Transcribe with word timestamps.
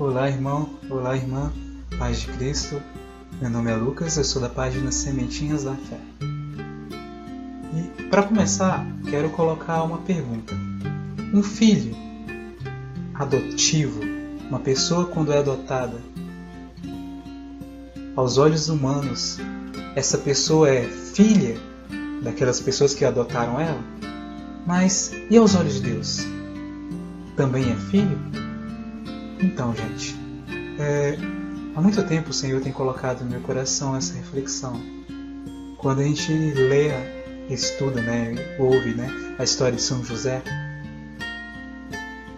Olá, 0.00 0.30
irmão. 0.30 0.66
Olá, 0.88 1.14
irmã. 1.14 1.52
Paz 1.98 2.20
de 2.20 2.28
Cristo. 2.28 2.80
Meu 3.38 3.50
nome 3.50 3.70
é 3.70 3.74
Lucas, 3.74 4.16
eu 4.16 4.24
sou 4.24 4.40
da 4.40 4.48
página 4.48 4.90
Sementinhas 4.90 5.64
da 5.64 5.74
Fé. 5.74 6.00
E 7.74 8.04
para 8.04 8.22
começar, 8.22 8.82
quero 9.10 9.28
colocar 9.28 9.82
uma 9.82 9.98
pergunta. 9.98 10.54
Um 11.34 11.42
filho 11.42 11.94
adotivo, 13.12 14.00
uma 14.48 14.58
pessoa 14.60 15.04
quando 15.04 15.34
é 15.34 15.38
adotada, 15.38 16.00
aos 18.16 18.38
olhos 18.38 18.70
humanos, 18.70 19.36
essa 19.94 20.16
pessoa 20.16 20.70
é 20.70 20.82
filha 20.88 21.58
daquelas 22.22 22.58
pessoas 22.58 22.94
que 22.94 23.04
adotaram 23.04 23.60
ela? 23.60 23.84
Mas 24.66 25.12
e 25.28 25.36
aos 25.36 25.54
olhos 25.54 25.74
de 25.74 25.90
Deus? 25.90 26.20
Também 27.36 27.70
é 27.70 27.76
filho? 27.76 28.49
Então, 29.42 29.74
gente, 29.74 30.14
é, 30.78 31.16
há 31.74 31.80
muito 31.80 32.02
tempo 32.04 32.30
o 32.30 32.32
Senhor 32.32 32.60
tem 32.60 32.72
colocado 32.72 33.22
no 33.22 33.30
meu 33.30 33.40
coração 33.40 33.96
essa 33.96 34.14
reflexão. 34.14 34.80
Quando 35.78 36.00
a 36.00 36.04
gente 36.04 36.30
lê, 36.30 36.90
estuda, 37.48 38.02
né, 38.02 38.34
ouve 38.58 38.94
né, 38.94 39.08
a 39.38 39.44
história 39.44 39.76
de 39.76 39.82
São 39.82 40.04
José, 40.04 40.42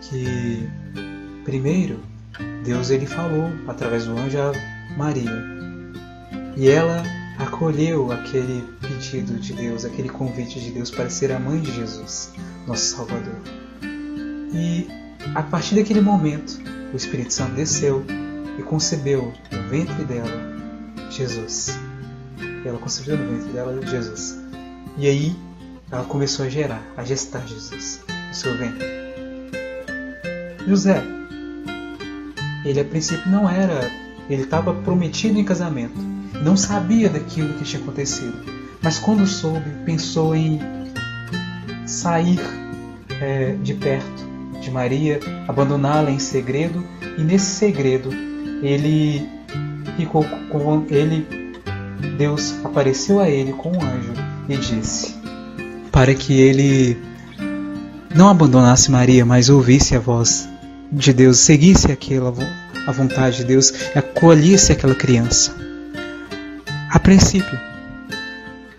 que 0.00 0.68
primeiro 1.44 1.98
Deus 2.64 2.90
ele 2.90 3.06
falou 3.06 3.50
através 3.66 4.04
do 4.04 4.16
anjo 4.16 4.38
a 4.38 4.52
Maria 4.96 5.44
e 6.56 6.68
ela 6.68 7.02
acolheu 7.38 8.12
aquele 8.12 8.62
pedido 8.80 9.34
de 9.40 9.54
Deus, 9.54 9.84
aquele 9.84 10.08
convite 10.08 10.60
de 10.60 10.70
Deus 10.70 10.90
para 10.90 11.10
ser 11.10 11.32
a 11.32 11.38
mãe 11.40 11.60
de 11.60 11.72
Jesus, 11.72 12.32
nosso 12.66 12.96
Salvador. 12.96 13.40
E 14.54 14.86
a 15.34 15.42
partir 15.42 15.74
daquele 15.74 16.00
momento, 16.00 16.60
o 16.92 16.96
Espírito 16.96 17.32
Santo 17.32 17.54
desceu 17.54 18.04
e 18.58 18.62
concebeu 18.62 19.32
no 19.50 19.68
ventre 19.68 20.04
dela 20.04 20.52
Jesus. 21.10 21.78
Ela 22.64 22.78
concebeu 22.78 23.16
no 23.16 23.36
ventre 23.36 23.52
dela 23.52 23.80
Jesus. 23.86 24.38
E 24.98 25.06
aí 25.06 25.36
ela 25.90 26.04
começou 26.04 26.44
a 26.44 26.48
gerar, 26.48 26.82
a 26.96 27.04
gestar 27.04 27.46
Jesus 27.46 28.00
no 28.28 28.34
seu 28.34 28.56
ventre. 28.56 28.86
José, 30.66 31.02
ele 32.64 32.80
a 32.80 32.84
princípio 32.84 33.28
não 33.30 33.48
era, 33.48 33.90
ele 34.28 34.42
estava 34.42 34.74
prometido 34.74 35.38
em 35.38 35.44
casamento, 35.44 35.98
não 36.42 36.56
sabia 36.56 37.08
daquilo 37.08 37.54
que 37.54 37.64
tinha 37.64 37.82
acontecido, 37.82 38.38
mas 38.82 38.98
quando 38.98 39.26
soube, 39.26 39.68
pensou 39.84 40.34
em 40.34 40.60
sair 41.86 42.40
é, 43.20 43.56
de 43.62 43.74
perto 43.74 44.31
de 44.62 44.70
Maria, 44.70 45.20
abandoná-la 45.46 46.10
em 46.10 46.18
segredo, 46.18 46.84
e 47.18 47.22
nesse 47.22 47.56
segredo 47.56 48.10
ele 48.62 49.28
ficou 49.96 50.24
com 50.50 50.86
ele 50.88 51.26
Deus 52.16 52.54
apareceu 52.64 53.20
a 53.20 53.28
ele 53.28 53.52
com 53.52 53.70
um 53.70 53.82
anjo 53.82 54.12
e 54.48 54.56
disse 54.56 55.14
para 55.90 56.14
que 56.14 56.40
ele 56.40 56.96
não 58.14 58.28
abandonasse 58.28 58.90
Maria, 58.90 59.26
mas 59.26 59.48
ouvisse 59.48 59.94
a 59.94 60.00
voz 60.00 60.48
de 60.90 61.12
Deus, 61.12 61.38
seguisse 61.38 61.92
aquela 61.92 62.32
a 62.86 62.92
vontade 62.92 63.38
de 63.38 63.44
Deus, 63.44 63.72
acolhesse 63.94 64.72
aquela 64.72 64.94
criança. 64.94 65.54
A 66.90 66.98
princípio, 66.98 67.58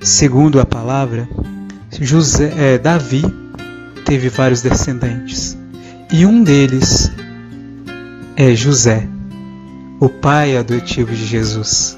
segundo 0.01 0.59
a 0.59 0.65
palavra, 0.65 1.27
José, 1.89 2.53
é, 2.57 2.77
Davi 2.77 3.23
teve 4.05 4.29
vários 4.29 4.61
descendentes. 4.61 5.57
E 6.15 6.27
um 6.27 6.43
deles 6.43 7.11
é 8.35 8.53
José, 8.53 9.09
o 9.99 10.07
pai 10.07 10.55
adotivo 10.55 11.11
de 11.11 11.25
Jesus. 11.25 11.97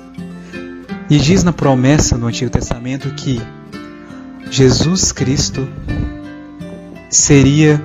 E 1.09 1.17
diz 1.19 1.43
na 1.43 1.51
promessa 1.51 2.17
no 2.17 2.27
Antigo 2.27 2.49
Testamento 2.49 3.09
que 3.09 3.41
Jesus 4.49 5.11
Cristo 5.11 5.67
seria 7.09 7.83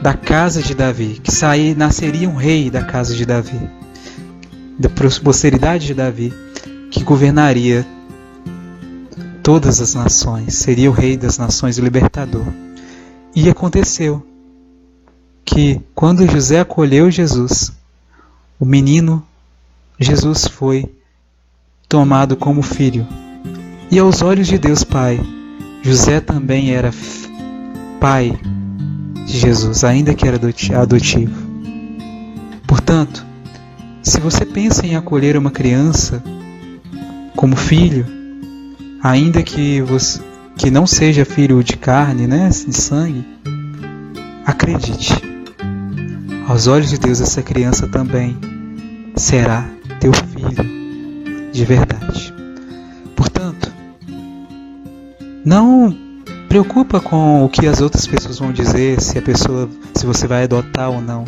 da 0.00 0.14
casa 0.14 0.62
de 0.62 0.74
Davi, 0.74 1.20
que 1.22 1.30
sair, 1.30 1.76
nasceria 1.76 2.26
um 2.26 2.36
rei 2.36 2.70
da 2.70 2.82
casa 2.82 3.14
de 3.14 3.26
Davi, 3.26 3.68
da 4.78 4.88
posteridade 4.88 5.88
de 5.88 5.92
Davi, 5.92 6.32
que 6.90 7.04
governaria 7.04 7.86
todas 9.42 9.78
as 9.78 9.94
nações, 9.94 10.54
seria 10.54 10.88
o 10.88 10.94
rei 10.94 11.18
das 11.18 11.36
nações, 11.36 11.76
o 11.76 11.84
libertador. 11.84 12.46
E 13.36 13.50
aconteceu 13.50 14.26
que 15.48 15.80
quando 15.94 16.30
José 16.30 16.60
acolheu 16.60 17.10
Jesus, 17.10 17.72
o 18.60 18.66
menino 18.66 19.26
Jesus 19.98 20.46
foi 20.46 20.84
tomado 21.88 22.36
como 22.36 22.60
filho. 22.60 23.06
E 23.90 23.98
aos 23.98 24.20
olhos 24.20 24.46
de 24.46 24.58
Deus 24.58 24.84
Pai, 24.84 25.18
José 25.82 26.20
também 26.20 26.72
era 26.72 26.92
pai 27.98 28.38
de 29.24 29.38
Jesus, 29.38 29.84
ainda 29.84 30.12
que 30.12 30.28
era 30.28 30.36
adotivo. 30.36 31.48
Portanto, 32.66 33.24
se 34.02 34.20
você 34.20 34.44
pensa 34.44 34.86
em 34.86 34.96
acolher 34.96 35.34
uma 35.34 35.50
criança 35.50 36.22
como 37.34 37.56
filho, 37.56 38.04
ainda 39.02 39.42
que 39.42 39.80
você 39.80 40.20
que 40.58 40.72
não 40.72 40.88
seja 40.88 41.24
filho 41.24 41.62
de 41.62 41.76
carne, 41.76 42.26
né, 42.26 42.48
de 42.48 42.72
sangue, 42.72 43.24
acredite 44.44 45.27
aos 46.48 46.66
olhos 46.66 46.88
de 46.88 46.96
Deus, 46.98 47.20
essa 47.20 47.42
criança 47.42 47.86
também 47.86 48.34
será 49.14 49.68
teu 50.00 50.12
filho 50.14 51.52
de 51.52 51.64
verdade. 51.66 52.34
Portanto, 53.14 53.70
não 55.44 55.94
preocupa 56.48 57.00
com 57.00 57.44
o 57.44 57.50
que 57.50 57.66
as 57.66 57.82
outras 57.82 58.06
pessoas 58.06 58.38
vão 58.38 58.50
dizer, 58.50 58.98
se 58.98 59.18
a 59.18 59.22
pessoa, 59.22 59.68
se 59.94 60.06
você 60.06 60.26
vai 60.26 60.44
adotar 60.44 60.90
ou 60.90 61.02
não. 61.02 61.26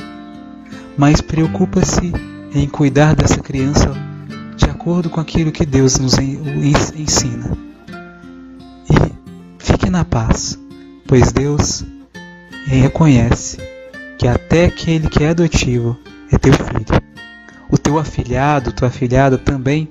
Mas 0.96 1.20
preocupa-se 1.20 2.12
em 2.54 2.66
cuidar 2.66 3.14
dessa 3.14 3.40
criança 3.40 3.92
de 4.56 4.64
acordo 4.70 5.10
com 5.10 5.20
aquilo 5.20 5.52
que 5.52 5.66
Deus 5.66 5.98
nos 5.98 6.14
ensina. 6.18 7.58
E 8.88 9.62
fique 9.62 9.90
na 9.90 10.02
paz, 10.02 10.58
pois 11.06 11.30
Deus 11.30 11.84
reconhece 12.66 13.69
que 14.20 14.28
até 14.28 14.66
aquele 14.66 15.08
que 15.08 15.24
é 15.24 15.30
adotivo 15.30 15.98
é 16.30 16.36
teu 16.36 16.52
filho. 16.52 17.02
O 17.70 17.78
teu 17.78 17.98
afilhado, 17.98 18.70
tua 18.70 18.88
afilhada 18.88 19.38
também 19.38 19.88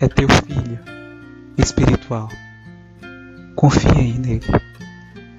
é 0.00 0.08
teu 0.08 0.28
filho 0.28 0.80
espiritual. 1.56 2.28
Confia 3.54 3.92
aí 3.94 4.18
nele. 4.18 4.42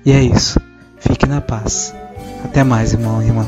E 0.05 0.13
é 0.13 0.23
isso. 0.23 0.57
Fique 0.99 1.25
na 1.25 1.41
paz. 1.41 1.93
Até 2.45 2.63
mais, 2.63 2.93
irmão 2.93 3.21
e 3.21 3.25
irmã. 3.25 3.45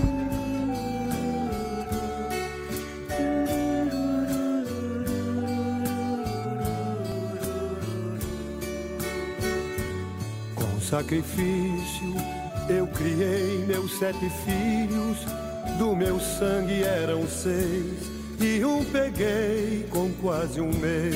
Com 10.54 10.82
sacrifício 10.82 12.14
eu 12.70 12.88
criei 12.88 13.64
meus 13.68 13.98
sete 14.00 14.30
filhos, 14.44 15.18
do 15.78 15.96
meu 15.96 16.20
sangue 16.20 16.84
eram 16.84 17.28
seis, 17.28 18.12
e 18.40 18.64
um 18.66 18.84
peguei 18.86 19.86
com 19.90 20.12
quase 20.22 20.60
um 20.60 20.72
mês. 20.74 21.16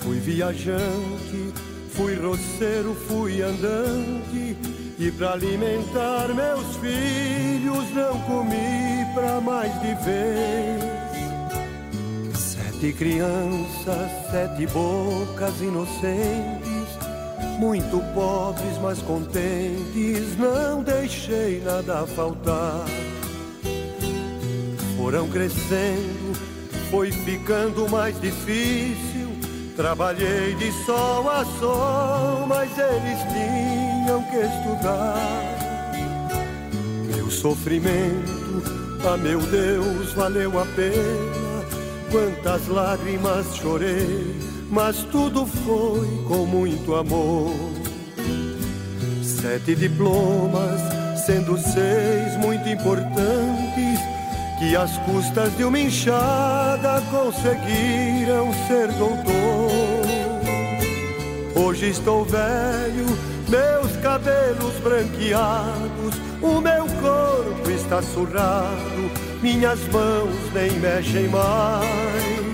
Fui 0.00 0.18
viajante, 0.18 1.52
fui 1.90 2.14
roceiro, 2.16 2.94
fui 3.06 3.40
andante, 3.42 4.56
e 4.98 5.12
para 5.12 5.32
alimentar 5.32 6.28
meus 6.34 6.76
filhos 6.76 7.90
não 7.94 8.18
comi 8.22 9.06
pra 9.14 9.40
mais 9.40 9.72
de 9.80 9.94
vez. 10.04 10.82
Sete 12.36 12.92
crianças, 12.94 14.10
sete 14.30 14.66
bocas 14.66 15.60
inocentes 15.60 16.81
muito 17.58 18.00
pobres, 18.14 18.78
mas 18.80 18.98
contentes, 19.00 20.36
não 20.38 20.82
deixei 20.82 21.60
nada 21.60 22.06
faltar. 22.06 22.84
Foram 24.96 25.28
crescendo, 25.28 26.36
foi 26.90 27.10
ficando 27.10 27.88
mais 27.88 28.20
difícil. 28.20 29.28
Trabalhei 29.76 30.54
de 30.54 30.70
sol 30.84 31.28
a 31.30 31.44
sol, 31.58 32.46
mas 32.46 32.70
eles 32.78 33.18
tinham 33.32 34.22
que 34.24 34.36
estudar. 34.36 35.16
Meu 37.14 37.30
sofrimento, 37.30 38.62
ah 39.06 39.16
meu 39.16 39.40
Deus, 39.40 40.12
valeu 40.12 40.58
a 40.60 40.66
pena. 40.76 41.42
Quantas 42.10 42.68
lágrimas 42.68 43.56
chorei 43.56 44.52
mas 44.72 45.04
tudo 45.12 45.44
foi 45.44 46.08
com 46.26 46.46
muito 46.46 46.94
amor. 46.94 47.54
Sete 49.22 49.74
diplomas, 49.74 50.80
sendo 51.26 51.58
seis 51.58 52.38
muito 52.38 52.66
importantes, 52.70 54.00
que 54.58 54.74
às 54.74 54.96
custas 54.98 55.54
de 55.58 55.64
uma 55.64 55.78
enxada 55.78 57.02
conseguiram 57.10 58.50
ser 58.66 58.88
doutor. 58.92 60.02
Hoje 61.54 61.90
estou 61.90 62.24
velho, 62.24 63.06
meus 63.48 63.94
cabelos 63.98 64.74
branqueados, 64.82 66.14
o 66.40 66.60
meu 66.62 66.86
corpo 67.02 67.70
está 67.70 68.00
surrado, 68.00 69.10
minhas 69.42 69.80
mãos 69.88 70.52
nem 70.54 70.70
mexem 70.80 71.28
mais. 71.28 72.51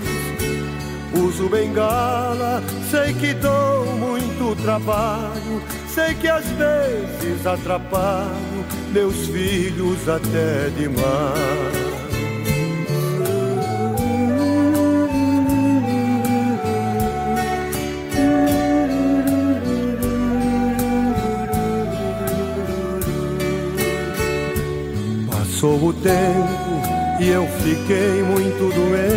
Uso 1.39 1.47
bengala, 1.47 2.61
sei 2.91 3.13
que 3.13 3.33
dou 3.35 3.85
muito 3.95 4.61
trabalho, 4.61 5.63
sei 5.87 6.13
que 6.15 6.27
às 6.27 6.43
vezes 6.43 7.47
atrapalho 7.47 8.65
meus 8.91 9.27
filhos 9.27 10.09
até 10.09 10.69
demais. 10.77 10.99
Passou 25.31 25.87
o 25.87 25.93
tempo 25.93 27.21
e 27.21 27.29
eu 27.29 27.47
fiquei 27.47 28.23
muito 28.23 28.75
doente. 28.75 29.08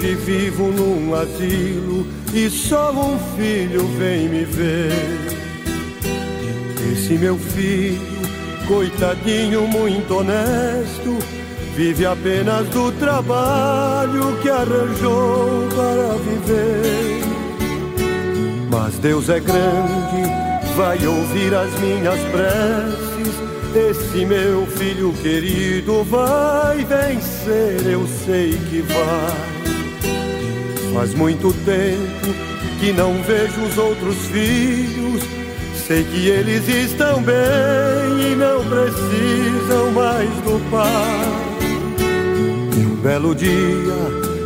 Hoje 0.00 0.14
vivo 0.14 0.68
num 0.68 1.14
asilo 1.14 2.06
e 2.32 2.48
só 2.48 2.90
um 2.90 3.18
filho 3.36 3.86
vem 3.98 4.30
me 4.30 4.44
ver. 4.46 4.94
Esse 6.90 7.18
meu 7.18 7.36
filho, 7.36 8.00
coitadinho, 8.66 9.68
muito 9.68 10.14
honesto, 10.14 11.18
vive 11.76 12.06
apenas 12.06 12.66
do 12.68 12.90
trabalho 12.92 14.38
que 14.40 14.48
arranjou 14.48 15.68
para 15.68 16.16
viver. 16.24 17.20
Mas 18.70 18.94
Deus 19.00 19.28
é 19.28 19.38
grande, 19.38 20.76
vai 20.78 21.06
ouvir 21.06 21.54
as 21.54 21.78
minhas 21.78 22.18
preces 22.30 23.50
esse 23.72 24.24
meu 24.24 24.66
filho 24.66 25.12
querido 25.22 26.02
vai 26.02 26.84
vencer, 26.84 27.86
eu 27.86 28.04
sei 28.26 28.58
que 28.68 28.80
vai. 28.80 29.79
Faz 30.92 31.14
muito 31.14 31.52
tempo 31.64 32.34
que 32.80 32.92
não 32.92 33.14
vejo 33.22 33.60
os 33.62 33.78
outros 33.78 34.16
filhos. 34.26 35.22
Sei 35.86 36.04
que 36.04 36.28
eles 36.28 36.68
estão 36.68 37.22
bem 37.22 38.32
e 38.32 38.36
não 38.36 38.64
precisam 38.64 39.92
mais 39.92 40.28
do 40.42 40.70
pai. 40.70 41.50
E 42.76 42.86
um 42.86 42.96
belo 42.96 43.34
dia, 43.34 43.50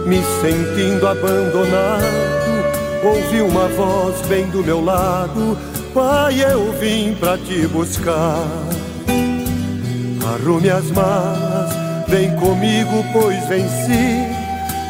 me 0.07 0.21
sentindo 0.41 1.07
abandonado, 1.07 2.05
ouvi 3.03 3.41
uma 3.41 3.69
voz 3.69 4.21
bem 4.27 4.47
do 4.51 4.63
meu 4.63 4.85
lado: 4.85 5.57
Pai, 5.93 6.43
eu 6.43 6.73
vim 6.73 7.15
pra 7.15 7.39
te 7.39 7.67
buscar. 7.69 8.47
Arrume 10.35 10.71
as 10.71 10.91
malas, 10.91 11.75
vem 12.09 12.35
comigo, 12.37 13.05
pois 13.13 13.47
venci. 13.49 14.44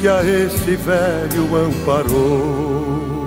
que 0.00 0.06
a 0.06 0.22
esse 0.22 0.76
velho 0.76 1.56
amparou. 1.56 3.17